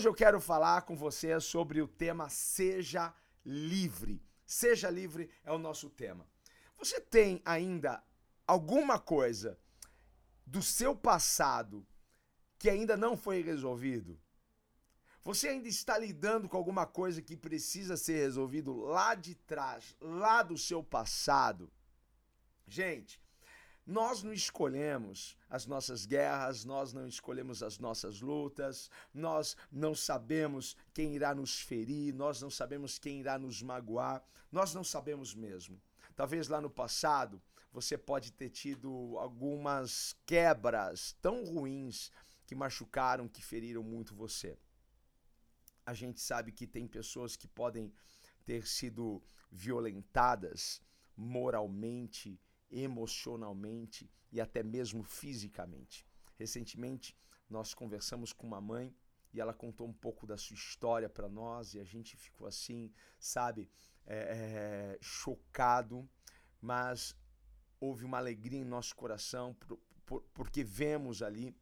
[0.00, 3.14] Hoje eu quero falar com você sobre o tema Seja
[3.44, 4.24] Livre.
[4.46, 6.26] Seja Livre é o nosso tema.
[6.78, 8.02] Você tem ainda
[8.46, 9.58] alguma coisa
[10.46, 11.86] do seu passado
[12.58, 14.18] que ainda não foi resolvido?
[15.22, 20.42] Você ainda está lidando com alguma coisa que precisa ser resolvido lá de trás, lá
[20.42, 21.70] do seu passado?
[22.66, 23.20] Gente,
[23.90, 30.76] nós não escolhemos as nossas guerras, nós não escolhemos as nossas lutas, nós não sabemos
[30.94, 35.82] quem irá nos ferir, nós não sabemos quem irá nos magoar, nós não sabemos mesmo.
[36.14, 42.12] Talvez lá no passado você pode ter tido algumas quebras tão ruins
[42.46, 44.56] que machucaram, que feriram muito você.
[45.84, 47.92] A gente sabe que tem pessoas que podem
[48.46, 50.80] ter sido violentadas
[51.16, 56.06] moralmente, emocionalmente e até mesmo fisicamente.
[56.36, 57.16] Recentemente,
[57.48, 58.94] nós conversamos com uma mãe
[59.32, 62.92] e ela contou um pouco da sua história para nós e a gente ficou assim,
[63.18, 63.70] sabe,
[64.06, 66.08] é, é, chocado,
[66.60, 67.16] mas
[67.80, 71.56] houve uma alegria em nosso coração por, por, porque vemos ali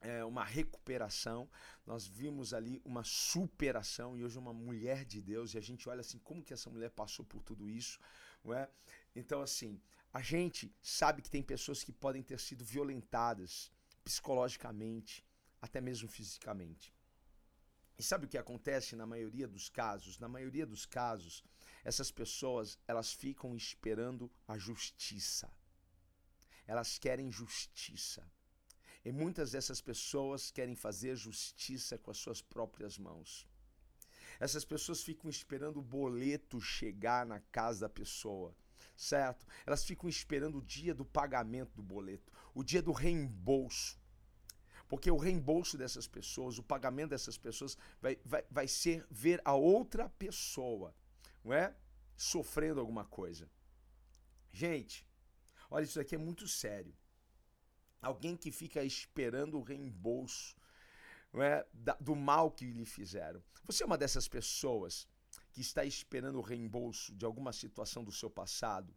[0.00, 1.48] é, uma recuperação,
[1.86, 6.00] nós vimos ali uma superação e hoje uma mulher de Deus e a gente olha
[6.00, 8.00] assim como que essa mulher passou por tudo isso,
[8.44, 8.68] não é?
[9.14, 9.80] Então assim
[10.12, 13.72] a gente sabe que tem pessoas que podem ter sido violentadas
[14.04, 15.24] psicologicamente,
[15.60, 16.94] até mesmo fisicamente.
[17.98, 20.18] E sabe o que acontece na maioria dos casos?
[20.18, 21.42] Na maioria dos casos,
[21.82, 25.50] essas pessoas, elas ficam esperando a justiça.
[26.66, 28.30] Elas querem justiça.
[29.04, 33.48] E muitas dessas pessoas querem fazer justiça com as suas próprias mãos.
[34.38, 38.54] Essas pessoas ficam esperando o boleto chegar na casa da pessoa
[38.96, 39.46] certo?
[39.66, 44.00] Elas ficam esperando o dia do pagamento do boleto, o dia do reembolso.
[44.88, 49.54] Porque o reembolso dessas pessoas, o pagamento dessas pessoas vai, vai, vai ser ver a
[49.54, 50.94] outra pessoa,
[51.42, 51.74] não é?
[52.14, 53.50] Sofrendo alguma coisa.
[54.52, 55.06] Gente,
[55.70, 56.94] olha, isso aqui é muito sério.
[58.02, 60.54] Alguém que fica esperando o reembolso
[61.34, 61.66] é,
[61.98, 63.42] do mal que lhe fizeram.
[63.64, 65.08] Você é uma dessas pessoas
[65.52, 68.94] que está esperando o reembolso de alguma situação do seu passado,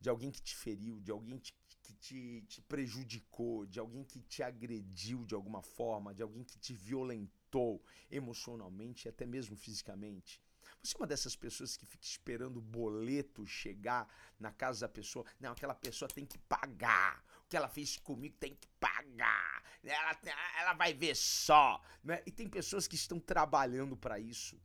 [0.00, 1.52] de alguém que te feriu, de alguém que
[1.94, 6.72] te, te prejudicou, de alguém que te agrediu de alguma forma, de alguém que te
[6.72, 10.40] violentou emocionalmente e até mesmo fisicamente.
[10.82, 14.08] Você é uma dessas pessoas que fica esperando o boleto chegar
[14.38, 15.24] na casa da pessoa.
[15.40, 17.24] Não, aquela pessoa tem que pagar.
[17.44, 19.64] O que ela fez comigo tem que pagar.
[19.82, 20.18] Ela,
[20.60, 21.82] ela vai ver só.
[22.04, 22.22] Né?
[22.26, 24.60] E tem pessoas que estão trabalhando para isso.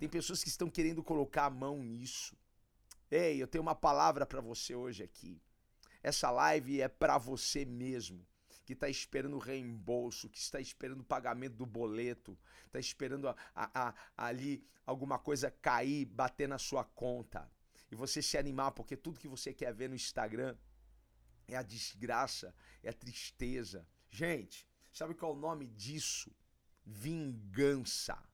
[0.00, 2.34] Tem pessoas que estão querendo colocar a mão nisso.
[3.10, 5.38] Ei, eu tenho uma palavra para você hoje aqui.
[6.02, 8.26] Essa live é para você mesmo,
[8.64, 13.36] que está esperando o reembolso, que está esperando o pagamento do boleto, está esperando a,
[13.54, 17.46] a, a, ali alguma coisa cair, bater na sua conta.
[17.92, 20.56] E você se animar, porque tudo que você quer ver no Instagram
[21.46, 23.86] é a desgraça, é a tristeza.
[24.08, 26.34] Gente, sabe qual é o nome disso?
[26.86, 28.29] Vingança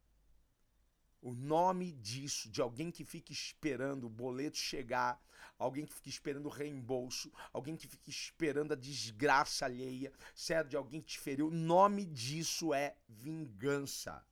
[1.26, 5.20] o nome disso, de alguém que fica esperando o boleto chegar,
[5.58, 10.68] alguém que fica esperando o reembolso, alguém que fica esperando a desgraça alheia, certo?
[10.68, 14.24] De alguém que te feriu, o nome disso é vingança.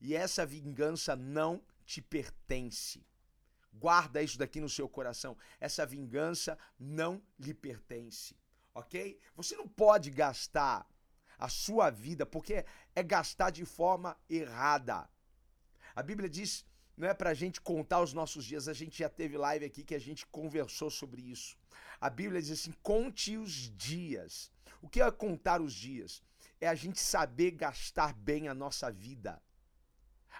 [0.00, 3.06] E essa vingança não te pertence.
[3.70, 5.36] Guarda isso daqui no seu coração.
[5.60, 8.34] Essa vingança não lhe pertence,
[8.74, 9.20] ok?
[9.36, 10.88] Você não pode gastar
[11.38, 12.64] a sua vida, porque
[12.94, 15.11] é gastar de forma errada.
[15.94, 16.64] A Bíblia diz,
[16.96, 19.82] não é para a gente contar os nossos dias, a gente já teve live aqui
[19.82, 21.56] que a gente conversou sobre isso.
[22.00, 24.50] A Bíblia diz assim: conte os dias.
[24.80, 26.22] O que é contar os dias?
[26.60, 29.40] É a gente saber gastar bem a nossa vida.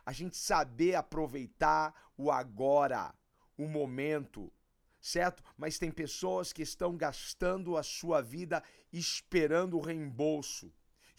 [0.04, 3.14] A gente saber aproveitar o agora,
[3.56, 4.52] o momento,
[5.00, 5.42] certo?
[5.56, 8.62] Mas tem pessoas que estão gastando a sua vida
[8.92, 10.72] esperando o reembolso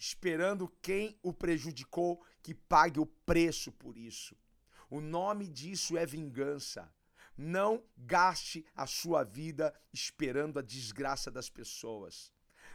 [0.04, 4.36] esperando quem o prejudicou que pague o preço por isso.
[4.90, 6.92] O nome disso é vingança.
[7.34, 12.30] Não gaste a sua vida esperando a desgraça das pessoas.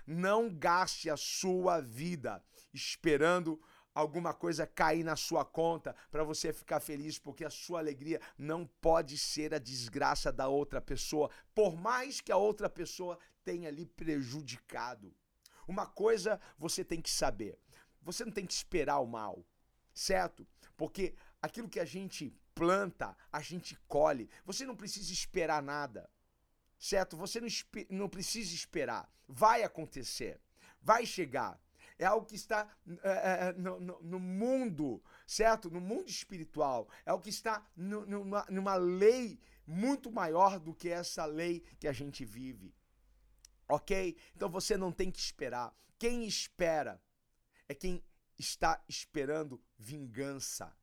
[0.08, 2.44] Não gaste a sua vida
[2.74, 3.62] esperando
[3.94, 8.66] alguma coisa cair na sua conta para você ficar feliz, porque a sua alegria não
[8.66, 13.86] pode ser a desgraça da outra pessoa, por mais que a outra pessoa tenha lhe
[13.86, 15.14] prejudicado.
[15.70, 17.60] Uma coisa você tem que saber:
[18.02, 19.46] você não tem que esperar o mal,
[19.94, 20.48] certo?
[20.76, 24.28] Porque aquilo que a gente planta, a gente colhe.
[24.46, 26.10] Você não precisa esperar nada,
[26.80, 27.16] certo?
[27.18, 27.48] Você não,
[27.92, 29.08] não precisa esperar.
[29.28, 30.42] Vai acontecer,
[30.82, 31.62] vai chegar.
[32.00, 32.68] É algo que está
[33.04, 35.70] é, no, no, no, mundo, certo?
[35.70, 36.90] No mundo espiritual.
[37.06, 41.88] É algo que está no, numa, numa lei muito maior do que essa lei que
[41.88, 42.74] a gente vive.
[43.70, 44.18] Ok?
[44.36, 45.74] Então você não tem que esperar.
[45.98, 47.02] Quem espera
[47.68, 48.04] é quem
[48.38, 50.76] está esperando vingança.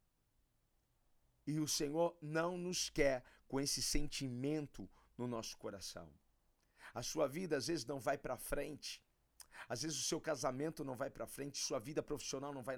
[1.47, 4.89] E o Senhor não nos quer com esse sentimento
[5.19, 6.09] no nosso coração.
[6.95, 9.03] A sua vida às vezes não vai para frente.
[9.69, 12.77] Às vezes o seu casamento não vai para frente, sua vida profissional não vai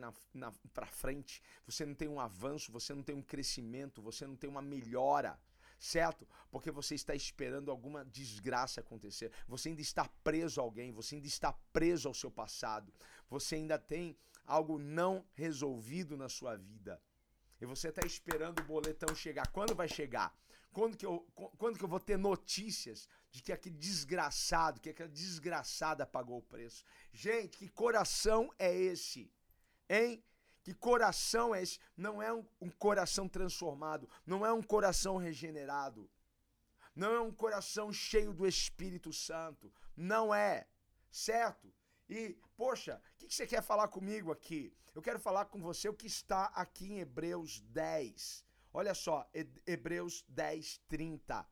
[0.72, 1.42] para frente.
[1.66, 5.38] Você não tem um avanço, você não tem um crescimento, você não tem uma melhora
[5.78, 6.26] certo?
[6.50, 9.32] Porque você está esperando alguma desgraça acontecer.
[9.46, 12.92] Você ainda está preso a alguém, você ainda está preso ao seu passado.
[13.28, 17.00] Você ainda tem algo não resolvido na sua vida.
[17.60, 19.46] E você está esperando o boletão chegar.
[19.48, 20.34] Quando vai chegar?
[20.72, 21.26] Quando que, eu,
[21.56, 26.42] quando que eu vou ter notícias de que aquele desgraçado, que aquela desgraçada pagou o
[26.42, 26.84] preço?
[27.12, 29.32] Gente, que coração é esse?
[29.88, 30.22] Hein?
[30.68, 31.78] Que coração é esse?
[31.96, 36.10] Não é um, um coração transformado, não é um coração regenerado,
[36.94, 39.72] não é um coração cheio do Espírito Santo.
[39.96, 40.68] Não é,
[41.10, 41.72] certo?
[42.06, 44.70] E, poxa, o que, que você quer falar comigo aqui?
[44.94, 48.44] Eu quero falar com você o que está aqui em Hebreus 10.
[48.70, 49.26] Olha só,
[49.66, 51.48] Hebreus 10, 30.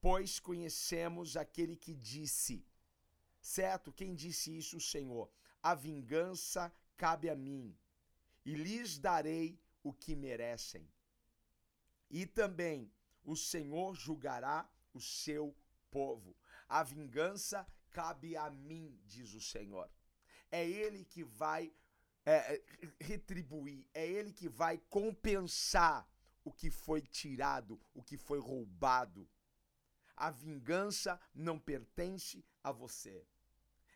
[0.00, 2.66] Pois conhecemos aquele que disse,
[3.42, 3.92] certo?
[3.92, 4.78] Quem disse isso?
[4.78, 5.30] O Senhor.
[5.62, 7.76] A vingança cabe a mim,
[8.44, 10.88] e lhes darei o que merecem.
[12.10, 12.92] E também
[13.24, 15.56] o Senhor julgará o seu
[15.90, 16.36] povo.
[16.68, 19.90] A vingança cabe a mim, diz o Senhor.
[20.50, 21.72] É Ele que vai
[22.24, 22.62] é,
[23.00, 26.08] retribuir, é Ele que vai compensar
[26.44, 29.28] o que foi tirado, o que foi roubado.
[30.16, 33.26] A vingança não pertence a você.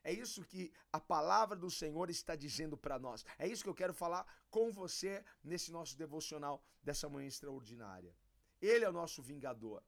[0.07, 3.25] É isso que a palavra do Senhor está dizendo para nós.
[3.41, 5.13] É isso que eu quero falar com você
[5.43, 8.15] nesse nosso devocional dessa manhã extraordinária.
[8.63, 9.83] Ele é o nosso vingador.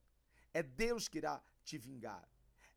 [0.52, 2.28] É Deus que irá te vingar.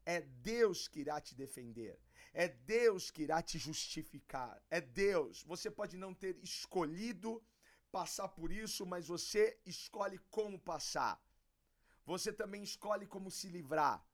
[0.05, 1.99] É Deus que irá te defender.
[2.31, 4.61] É Deus que irá te justificar.
[4.69, 5.41] É Deus.
[5.41, 7.43] Você pode não ter escolhido
[7.91, 11.19] passar por isso, mas você escolhe como passar.
[12.05, 14.05] Você também escolhe como se livrar.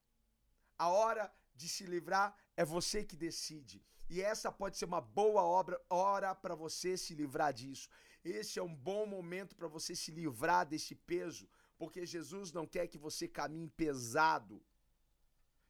[0.77, 3.77] A hora de se livrar é você que decide.
[4.09, 7.87] E essa pode ser uma boa obra, hora para você se livrar disso.
[8.23, 12.87] Esse é um bom momento para você se livrar desse peso, porque Jesus não quer
[12.87, 14.57] que você caminhe pesado.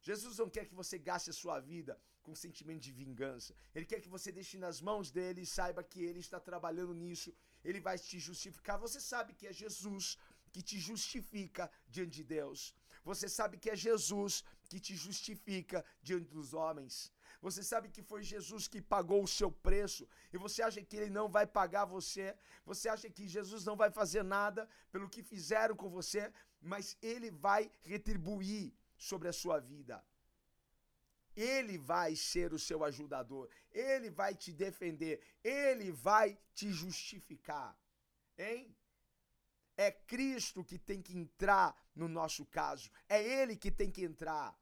[0.00, 3.54] Jesus não quer que você gaste a sua vida com sentimento de vingança.
[3.74, 7.34] Ele quer que você deixe nas mãos dele e saiba que ele está trabalhando nisso.
[7.64, 8.78] Ele vai te justificar.
[8.78, 10.16] Você sabe que é Jesus
[10.52, 12.74] que te justifica diante de Deus.
[13.04, 17.12] Você sabe que é Jesus que te justifica diante dos homens.
[17.40, 21.10] Você sabe que foi Jesus que pagou o seu preço e você acha que ele
[21.10, 22.36] não vai pagar você.
[22.64, 27.30] Você acha que Jesus não vai fazer nada pelo que fizeram com você, mas ele
[27.30, 30.04] vai retribuir sobre a sua vida.
[31.36, 37.78] Ele vai ser o seu ajudador, ele vai te defender, ele vai te justificar.
[38.36, 38.76] Hein?
[39.78, 44.58] É Cristo que tem que entrar no nosso caso, é ele que tem que entrar.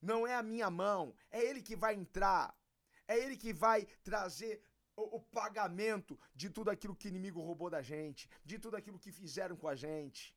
[0.00, 2.54] Não é a minha mão, é ele que vai entrar.
[3.08, 4.62] É ele que vai trazer
[4.94, 8.98] o, o pagamento de tudo aquilo que o inimigo roubou da gente, de tudo aquilo
[8.98, 10.36] que fizeram com a gente.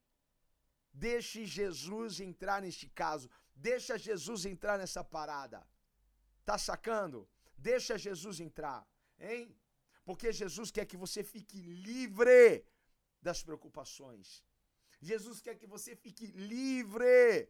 [0.93, 3.29] Deixe Jesus entrar neste caso.
[3.53, 5.67] Deixa Jesus entrar nessa parada.
[6.45, 7.27] Tá sacando?
[7.57, 8.88] Deixa Jesus entrar,
[9.19, 9.55] hein?
[10.03, 12.65] Porque Jesus quer que você fique livre
[13.22, 14.44] das preocupações.
[15.01, 17.50] Jesus quer que você fique livre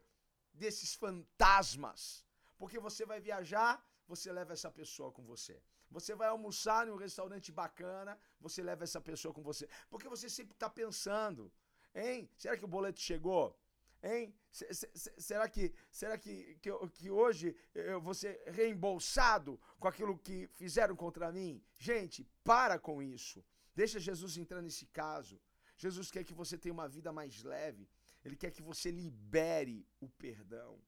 [0.54, 2.26] desses fantasmas.
[2.58, 5.62] Porque você vai viajar, você leva essa pessoa com você.
[5.90, 9.68] Você vai almoçar em um restaurante bacana, você leva essa pessoa com você.
[9.90, 11.52] Porque você sempre está pensando,
[11.94, 12.30] Hein?
[12.38, 13.58] Será que o boleto chegou?
[14.04, 14.34] Hein?
[14.52, 20.96] Será que, será que, que, que hoje eu vou ser reembolsado com aquilo que fizeram
[20.96, 21.64] contra mim?
[21.78, 23.44] Gente, para com isso.
[23.76, 25.40] Deixa Jesus entrar nesse caso.
[25.84, 27.90] Jesus quer que você tenha uma vida mais leve.
[28.24, 30.80] Ele quer que você libere o perdão.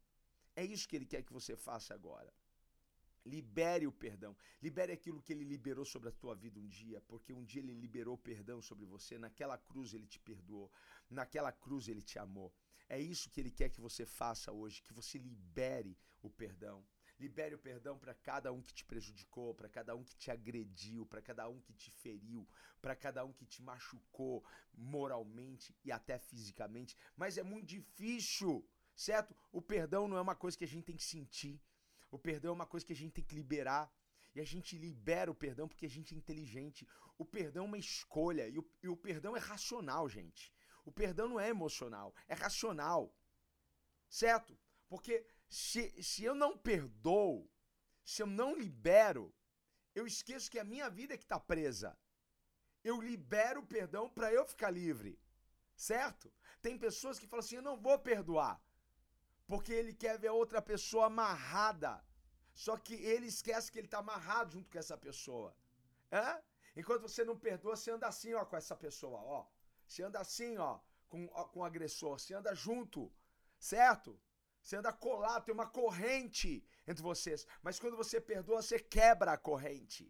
[0.55, 2.31] É isso que ele quer que você faça agora.
[3.25, 4.35] Libere o perdão.
[4.61, 7.73] Libere aquilo que ele liberou sobre a tua vida um dia, porque um dia ele
[7.73, 9.17] liberou perdão sobre você.
[9.17, 10.71] Naquela cruz ele te perdoou.
[11.09, 12.53] Naquela cruz ele te amou.
[12.87, 16.85] É isso que ele quer que você faça hoje, que você libere o perdão.
[17.19, 21.05] Libere o perdão para cada um que te prejudicou, para cada um que te agrediu,
[21.05, 22.47] para cada um que te feriu,
[22.81, 24.43] para cada um que te machucou
[24.73, 26.97] moralmente e até fisicamente.
[27.15, 29.35] Mas é muito difícil, certo?
[29.51, 31.61] O perdão não é uma coisa que a gente tem que sentir.
[32.09, 33.91] O perdão é uma coisa que a gente tem que liberar.
[34.35, 36.87] E a gente libera o perdão porque a gente é inteligente.
[37.17, 38.47] O perdão é uma escolha.
[38.47, 40.51] E o, e o perdão é racional, gente.
[40.85, 43.15] O perdão não é emocional, é racional.
[44.09, 44.57] Certo?
[44.87, 45.25] Porque
[45.61, 47.49] se, se eu não perdoo,
[48.11, 49.25] se eu não libero,
[49.93, 51.97] eu esqueço que a minha vida é que está presa.
[52.83, 55.13] Eu libero o perdão para eu ficar livre.
[55.75, 56.31] Certo?
[56.61, 58.55] Tem pessoas que falam assim: eu não vou perdoar
[59.47, 62.03] porque ele quer ver outra pessoa amarrada.
[62.53, 65.55] Só que ele esquece que ele está amarrado junto com essa pessoa.
[66.11, 66.41] É?
[66.75, 69.47] Enquanto você não perdoa, você anda assim, ó, com essa pessoa, ó.
[69.87, 70.79] Você anda assim, ó,
[71.09, 72.19] com, ó, com o agressor.
[72.19, 73.11] Você anda junto,
[73.59, 74.19] certo?
[74.63, 77.45] Você anda colado, tem uma corrente entre vocês.
[77.61, 80.09] Mas quando você perdoa, você quebra a corrente.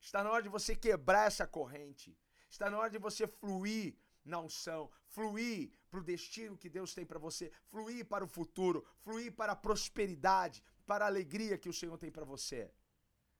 [0.00, 2.18] Está na hora de você quebrar essa corrente.
[2.50, 7.06] Está na hora de você fluir na unção, fluir para o destino que Deus tem
[7.06, 11.72] para você, fluir para o futuro, fluir para a prosperidade, para a alegria que o
[11.72, 12.70] Senhor tem para você.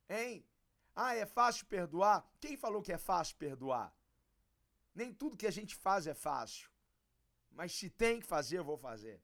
[0.08, 0.46] Hein?
[0.94, 2.24] Ah, é fácil perdoar?
[2.40, 3.92] Quem falou que é fácil perdoar?
[4.94, 6.70] Nem tudo que a gente faz é fácil.
[7.50, 9.20] Mas se tem que fazer, eu vou fazer.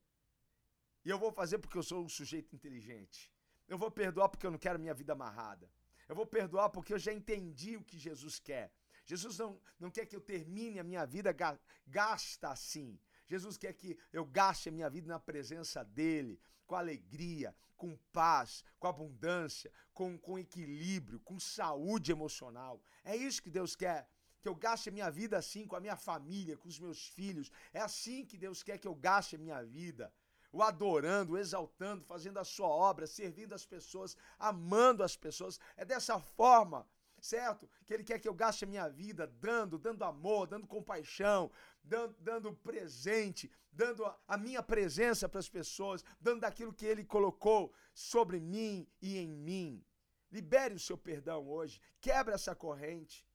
[1.04, 3.30] E eu vou fazer porque eu sou um sujeito inteligente.
[3.68, 5.70] Eu vou perdoar porque eu não quero minha vida amarrada.
[6.08, 8.72] Eu vou perdoar porque eu já entendi o que Jesus quer.
[9.04, 12.98] Jesus não, não quer que eu termine a minha vida ga, gasta assim.
[13.26, 18.64] Jesus quer que eu gaste a minha vida na presença dEle, com alegria, com paz,
[18.78, 22.82] com abundância, com, com equilíbrio, com saúde emocional.
[23.02, 24.08] É isso que Deus quer.
[24.40, 27.50] Que eu gaste a minha vida assim, com a minha família, com os meus filhos.
[27.72, 30.12] É assim que Deus quer que eu gaste a minha vida
[30.54, 35.58] o adorando, o exaltando, fazendo a sua obra, servindo as pessoas, amando as pessoas.
[35.76, 36.86] É dessa forma
[37.20, 37.66] certo?
[37.86, 41.50] Que Ele quer que eu gaste a minha vida dando, dando amor, dando compaixão,
[41.82, 47.02] dando, dando presente, dando a, a minha presença para as pessoas, dando daquilo que Ele
[47.02, 49.82] colocou sobre mim e em mim.
[50.30, 53.26] Libere o seu perdão hoje, quebra essa corrente,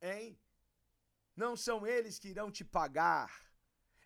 [0.00, 0.38] hein?
[1.34, 3.49] Não são eles que irão te pagar,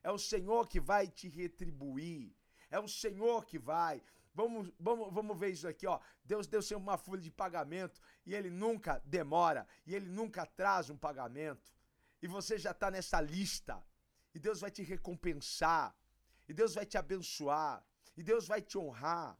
[0.04, 2.32] é o Senhor que vai te retribuir,
[2.70, 4.00] é o Senhor que vai.
[4.34, 5.98] Vamos, vamos, vamos ver isso aqui, ó.
[6.24, 10.90] Deus deu sempre uma folha de pagamento e ele nunca demora e ele nunca traz
[10.90, 11.72] um pagamento.
[12.20, 13.82] E você já está nessa lista.
[14.34, 15.96] E Deus vai te recompensar.
[16.48, 17.84] E Deus vai te abençoar.
[18.16, 19.38] E Deus vai te honrar.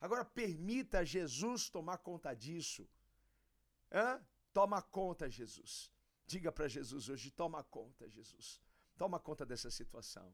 [0.00, 2.88] Agora permita Jesus tomar conta disso.
[3.92, 4.24] Hã?
[4.52, 5.92] Toma conta, Jesus.
[6.26, 8.60] Diga para Jesus hoje: toma conta, Jesus.
[9.00, 10.30] Toma conta dessa situação.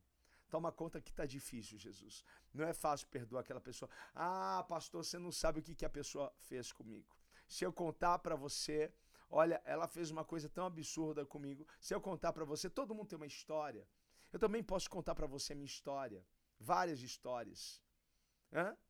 [0.51, 2.25] Toma conta que tá difícil, Jesus.
[2.53, 3.89] Não é fácil perdoar aquela pessoa.
[4.13, 7.17] Ah, pastor, você não sabe o que, que a pessoa fez comigo.
[7.47, 8.93] Se eu contar para você,
[9.31, 11.65] olha, ela fez uma coisa tão absurda comigo.
[11.81, 13.87] Se eu contar para você, todo mundo tem uma história.
[14.33, 16.27] Eu também posso contar para você minha história.
[16.59, 17.81] Várias histórias.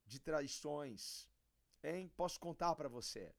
[0.06, 1.28] De traições.
[1.84, 2.10] Hein?
[2.16, 3.30] Posso contar para você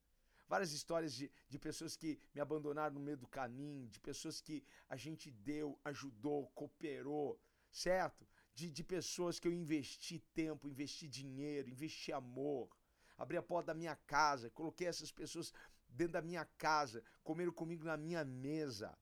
[0.47, 4.63] várias histórias de, de pessoas que me abandonaram no meio do caminho, de pessoas que
[4.89, 7.39] a gente deu, ajudou, cooperou,
[7.71, 8.27] certo?
[8.53, 12.69] De, de pessoas que eu investi tempo, investi dinheiro, investi amor,
[13.17, 15.53] abri a porta da minha casa, coloquei essas pessoas
[15.87, 18.97] dentro da minha casa, comeram comigo na minha mesa,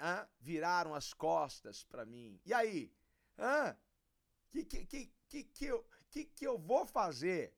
[0.00, 0.28] Hã?
[0.38, 2.40] viraram as costas para mim.
[2.44, 2.92] E aí?
[3.36, 3.76] Hã?
[4.48, 7.52] Que, que, que, que, que, eu, que, que eu vou fazer?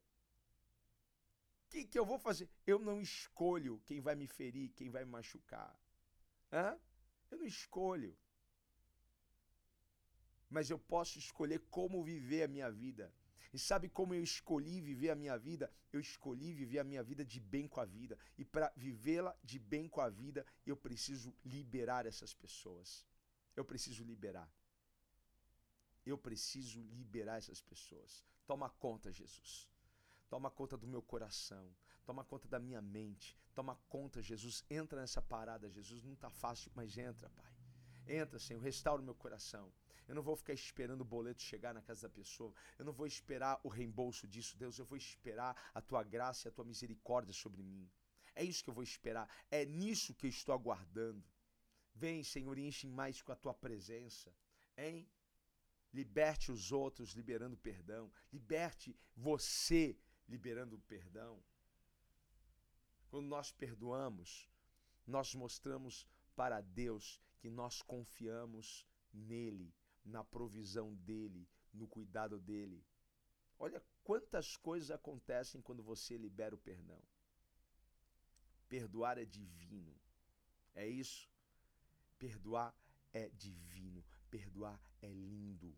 [1.71, 2.49] Que, que eu vou fazer?
[2.67, 5.75] Eu não escolho quem vai me ferir, quem vai me machucar.
[6.53, 6.79] Hã?
[7.31, 8.15] Eu não escolho
[10.51, 13.15] mas eu posso escolher como viver a minha vida.
[13.53, 15.73] E sabe como eu escolhi viver a minha vida?
[15.93, 18.19] Eu escolhi viver a minha vida de bem com a vida.
[18.37, 23.07] E para vivê-la de bem com a vida, eu preciso liberar essas pessoas.
[23.57, 24.53] Eu preciso liberar.
[26.05, 28.25] Eu preciso liberar essas pessoas.
[28.47, 29.70] Toma conta, Jesus.
[30.31, 31.75] Toma conta do meu coração.
[32.07, 33.37] Toma conta da minha mente.
[33.53, 34.65] Toma conta, Jesus.
[34.71, 36.05] Entra nessa parada, Jesus.
[36.05, 37.53] Não está fácil, mas entra, Pai.
[38.07, 38.63] Entra, Senhor.
[38.63, 39.73] Restaura o meu coração.
[40.07, 42.55] Eu não vou ficar esperando o boleto chegar na casa da pessoa.
[42.79, 44.79] Eu não vou esperar o reembolso disso, Deus.
[44.79, 47.91] Eu vou esperar a tua graça e a tua misericórdia sobre mim.
[48.35, 49.29] É isso que eu vou esperar.
[49.51, 51.25] É nisso que eu estou aguardando.
[51.93, 54.33] Vem, Senhor, e enche mais com a tua presença.
[54.77, 55.09] Hein?
[55.93, 58.11] Liberte os outros, liberando perdão.
[58.33, 59.99] Liberte você,
[60.31, 61.43] liberando o perdão.
[63.11, 64.49] Quando nós perdoamos,
[65.05, 66.07] nós mostramos
[66.37, 72.85] para Deus que nós confiamos nele, na provisão dele, no cuidado dele.
[73.59, 77.03] Olha quantas coisas acontecem quando você libera o perdão.
[78.69, 80.01] Perdoar é divino.
[80.75, 81.29] É isso?
[82.19, 82.73] Perdoar
[83.13, 84.05] é divino.
[84.31, 85.77] Perdoar é lindo.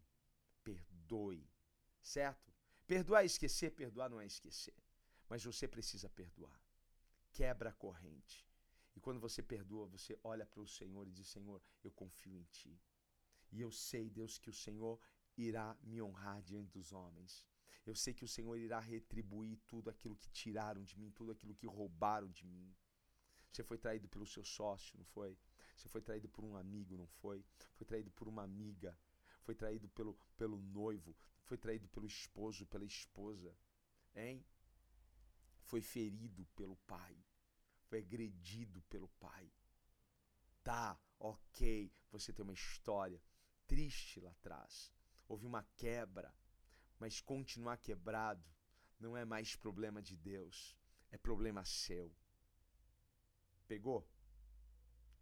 [0.62, 1.48] Perdoe.
[2.02, 2.51] Certo?
[2.92, 4.76] Perdoar é esquecer, perdoar não é esquecer.
[5.26, 6.60] Mas você precisa perdoar.
[7.32, 8.46] Quebra a corrente.
[8.94, 12.44] E quando você perdoa, você olha para o Senhor e diz: Senhor, eu confio em
[12.56, 12.78] Ti.
[13.50, 15.00] E eu sei, Deus, que o Senhor
[15.38, 17.46] irá me honrar diante dos homens.
[17.86, 21.54] Eu sei que o Senhor irá retribuir tudo aquilo que tiraram de mim, tudo aquilo
[21.54, 22.76] que roubaram de mim.
[23.50, 25.38] Você foi traído pelo seu sócio, não foi?
[25.74, 27.42] Você foi traído por um amigo, não foi?
[27.72, 28.98] Foi traído por uma amiga.
[29.40, 31.16] Foi traído pelo, pelo noivo.
[31.44, 33.56] Foi traído pelo esposo, pela esposa.
[34.14, 34.44] Hein?
[35.64, 37.16] Foi ferido pelo pai.
[37.84, 39.50] Foi agredido pelo pai.
[40.62, 41.92] Tá, ok.
[42.10, 43.22] Você tem uma história
[43.66, 44.92] triste lá atrás.
[45.28, 46.34] Houve uma quebra.
[46.98, 48.44] Mas continuar quebrado
[48.98, 50.76] não é mais problema de Deus.
[51.10, 52.14] É problema seu.
[53.66, 54.06] Pegou?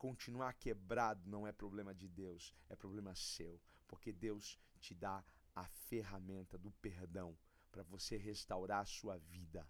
[0.00, 5.23] Continuar quebrado não é problema de Deus, é problema seu, porque Deus te dá
[5.54, 7.37] a ferramenta do perdão
[7.71, 9.69] para você restaurar a sua vida.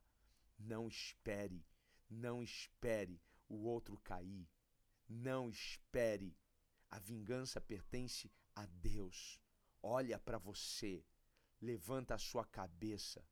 [0.59, 1.65] Não espere,
[2.09, 4.49] não espere o outro cair.
[5.09, 6.37] Não espere.
[6.89, 9.41] A vingança pertence a Deus.
[9.83, 11.05] Olha para você,
[11.61, 13.25] levanta a sua cabeça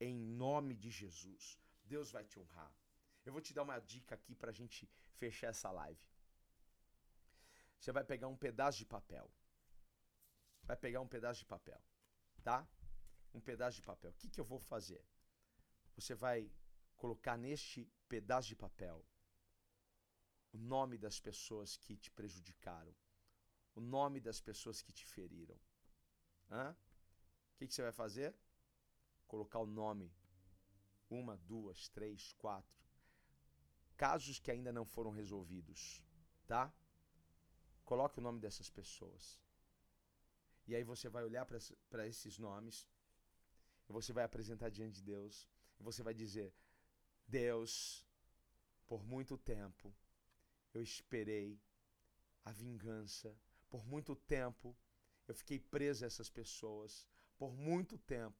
[0.00, 1.58] em nome de Jesus.
[1.84, 2.74] Deus vai te honrar.
[3.24, 4.88] Eu vou te dar uma dica aqui para a gente
[5.18, 6.04] fechar essa live.
[7.78, 9.30] Você vai pegar um pedaço de papel.
[10.70, 11.82] Vai pegar um pedaço de papel,
[12.44, 12.64] tá?
[13.34, 14.12] Um pedaço de papel.
[14.12, 15.04] O que, que eu vou fazer?
[15.96, 16.48] Você vai
[16.96, 19.04] colocar neste pedaço de papel
[20.52, 22.94] o nome das pessoas que te prejudicaram,
[23.74, 25.58] o nome das pessoas que te feriram.
[26.48, 26.70] Hã?
[26.70, 28.32] O que, que você vai fazer?
[29.26, 30.14] Colocar o nome.
[31.08, 32.80] Uma, duas, três, quatro
[33.96, 36.00] casos que ainda não foram resolvidos,
[36.46, 36.72] tá?
[37.84, 39.49] Coloque o nome dessas pessoas.
[40.70, 42.86] E aí você vai olhar para esses nomes,
[43.88, 45.48] e você vai apresentar diante de Deus,
[45.80, 46.54] e você vai dizer:
[47.26, 48.06] Deus,
[48.86, 49.92] por muito tempo
[50.72, 51.60] eu esperei
[52.44, 53.36] a vingança,
[53.68, 54.76] por muito tempo
[55.26, 57.04] eu fiquei preso a essas pessoas,
[57.36, 58.38] por muito tempo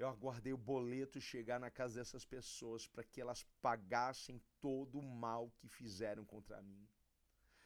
[0.00, 5.02] eu aguardei o boleto chegar na casa dessas pessoas para que elas pagassem todo o
[5.02, 6.88] mal que fizeram contra mim.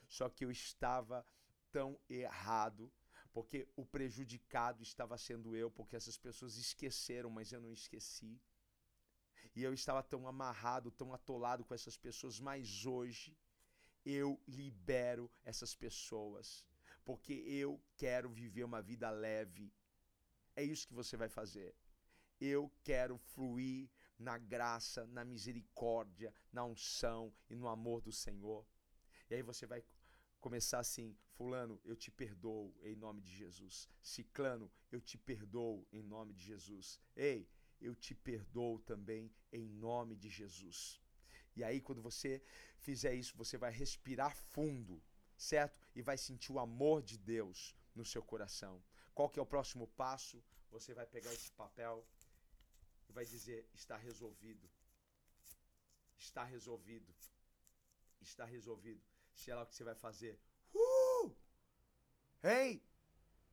[0.06, 1.26] Só que eu estava
[1.70, 2.92] tão errado,
[3.32, 8.40] porque o prejudicado estava sendo eu, porque essas pessoas esqueceram, mas eu não esqueci.
[9.54, 13.36] E eu estava tão amarrado, tão atolado com essas pessoas, mas hoje
[14.04, 16.66] eu libero essas pessoas,
[17.04, 19.72] porque eu quero viver uma vida leve.
[20.54, 21.74] É isso que você vai fazer.
[22.40, 28.66] Eu quero fluir na graça, na misericórdia, na unção e no amor do Senhor.
[29.28, 29.82] E aí você vai
[30.42, 33.88] começar assim: Fulano, eu te perdoo em nome de Jesus.
[34.02, 37.00] Ciclano, eu te perdoo em nome de Jesus.
[37.16, 37.48] Ei,
[37.80, 41.00] eu te perdoo também em nome de Jesus.
[41.54, 42.42] E aí, quando você
[42.78, 45.02] fizer isso, você vai respirar fundo,
[45.36, 45.78] certo?
[45.94, 48.82] E vai sentir o amor de Deus no seu coração.
[49.14, 50.42] Qual que é o próximo passo?
[50.70, 52.04] Você vai pegar esse papel
[53.08, 54.68] e vai dizer: está resolvido.
[56.16, 57.14] Está resolvido.
[58.20, 59.11] Está resolvido.
[59.42, 60.38] Sei lá o que você vai fazer.
[60.72, 61.34] Uh!
[62.44, 62.80] Ei!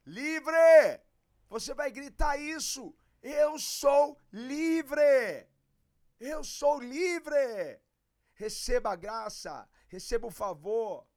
[0.05, 1.01] Livre!
[1.49, 2.95] Você vai gritar isso.
[3.23, 5.47] Eu sou livre!
[6.19, 7.81] Eu sou livre!
[8.35, 11.07] Receba a graça, receba o favor,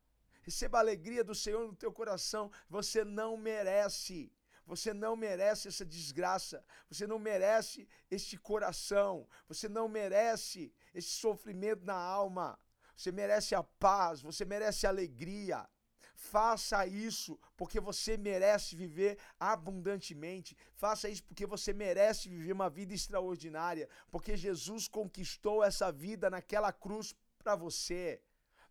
[0.42, 2.50] receba a alegria do Senhor no teu coração.
[2.70, 4.32] Você não merece.
[4.64, 6.64] Você não merece essa desgraça.
[6.88, 9.28] Você não merece este coração.
[9.48, 12.58] Você não merece esse sofrimento na alma.
[12.96, 14.22] Você merece a paz.
[14.22, 15.68] Você merece a alegria.
[16.14, 20.56] Faça isso porque você merece viver abundantemente.
[20.74, 23.88] Faça isso porque você merece viver uma vida extraordinária.
[24.10, 28.22] Porque Jesus conquistou essa vida naquela cruz para você.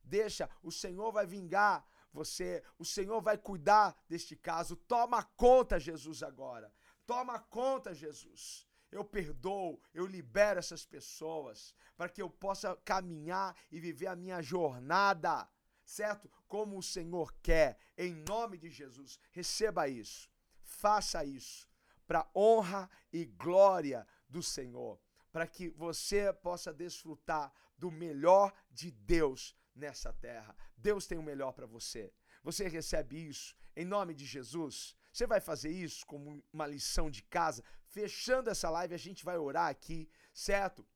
[0.03, 4.75] Deixa, o Senhor vai vingar você, o Senhor vai cuidar deste caso.
[4.75, 6.73] Toma conta, Jesus, agora.
[7.05, 8.67] Toma conta, Jesus.
[8.91, 14.41] Eu perdoo, eu libero essas pessoas para que eu possa caminhar e viver a minha
[14.41, 15.47] jornada,
[15.85, 16.29] certo?
[16.47, 19.19] Como o Senhor quer, em nome de Jesus.
[19.31, 20.29] Receba isso,
[20.61, 21.69] faça isso,
[22.05, 24.99] para honra e glória do Senhor,
[25.31, 30.55] para que você possa desfrutar do melhor de Deus nessa terra.
[30.75, 32.13] Deus tem o melhor para você.
[32.43, 34.95] Você recebe isso em nome de Jesus?
[35.11, 37.63] Você vai fazer isso como uma lição de casa?
[37.85, 40.87] Fechando essa live, a gente vai orar aqui, certo?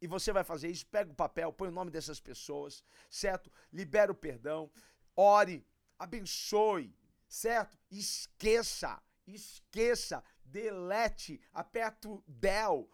[0.00, 3.52] E você vai fazer isso, pega o papel, põe o nome dessas pessoas, certo?
[3.72, 4.68] Libera o perdão,
[5.14, 5.64] ore,
[5.96, 6.92] abençoe,
[7.28, 7.78] certo?
[7.88, 12.90] Esqueça, esqueça, delete, aperta o del,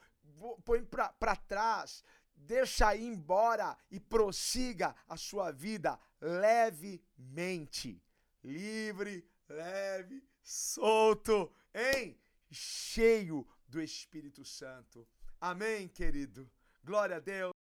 [0.66, 2.04] põe para trás,
[2.36, 8.02] deixa ir embora e prossiga a sua vida levemente.
[8.44, 12.18] Livre, leve, solto, hein?
[12.50, 15.06] Cheio do Espírito Santo.
[15.40, 16.50] Amém, querido.
[16.82, 17.57] Glória a Deus.